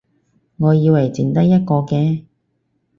[0.57, 2.23] 我以為剩得一個嘅